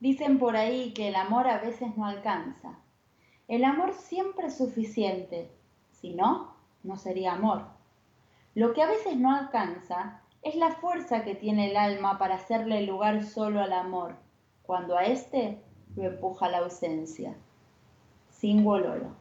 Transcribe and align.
Dicen 0.00 0.38
por 0.38 0.56
ahí 0.56 0.92
que 0.94 1.08
el 1.08 1.14
amor 1.14 1.46
a 1.46 1.58
veces 1.58 1.96
no 1.96 2.06
alcanza. 2.06 2.78
El 3.48 3.64
amor 3.64 3.92
siempre 3.92 4.46
es 4.46 4.56
suficiente. 4.56 5.50
Si 5.90 6.14
no, 6.14 6.54
no 6.82 6.96
sería 6.96 7.34
amor. 7.34 7.66
Lo 8.54 8.72
que 8.72 8.82
a 8.82 8.86
veces 8.86 9.16
no 9.16 9.34
alcanza 9.34 10.22
es 10.42 10.56
la 10.56 10.70
fuerza 10.72 11.22
que 11.22 11.34
tiene 11.34 11.70
el 11.70 11.76
alma 11.76 12.18
para 12.18 12.36
hacerle 12.36 12.82
lugar 12.86 13.22
solo 13.22 13.60
al 13.60 13.74
amor, 13.74 14.16
cuando 14.62 14.96
a 14.96 15.04
éste 15.04 15.62
lo 15.94 16.04
empuja 16.04 16.48
la 16.48 16.58
ausencia. 16.58 17.36
Sin 18.30 18.64
Lolo. 18.64 19.14